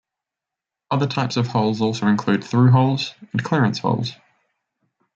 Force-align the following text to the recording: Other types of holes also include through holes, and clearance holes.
Other 0.89 1.05
types 1.05 1.37
of 1.37 1.45
holes 1.45 1.79
also 1.79 2.07
include 2.07 2.43
through 2.43 2.71
holes, 2.71 3.13
and 3.33 3.43
clearance 3.43 3.77
holes. 3.77 4.13